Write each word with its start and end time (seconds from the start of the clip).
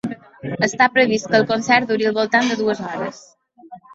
Està 0.67 0.87
previst 0.95 1.27
que 1.33 1.41
el 1.41 1.45
concert 1.51 1.91
duri 1.93 2.09
al 2.11 2.17
voltant 2.17 2.49
de 2.53 2.57
dues 2.65 2.81
hores. 2.87 3.23